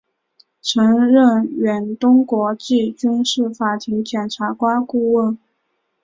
[0.63, 5.37] 曾任远东国际军事法庭检察官顾问。